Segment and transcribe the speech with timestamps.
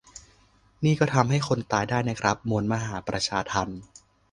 [0.83, 3.81] นี่ก็ทำให้คนตายได้นะครับ มวลมหาประชาทัณฑ์